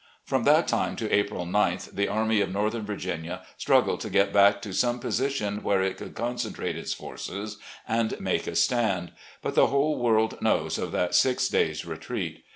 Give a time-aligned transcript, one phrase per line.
[0.23, 4.59] From that time to April 9th the Army of Northern Virginia struggled to get bade
[4.63, 9.11] to some position where it could concentrate its forces and make a stand;
[9.43, 12.43] but the whole world knows of that six days' retreat.